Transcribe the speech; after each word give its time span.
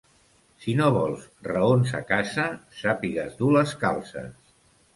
Si 0.61 0.71
no 0.79 0.87
vols 0.95 1.27
raons 1.49 1.93
a 2.01 2.03
casa, 2.13 2.47
sàpigues 2.81 3.39
dur 3.43 3.55
les 3.61 3.77
calces. 3.87 4.37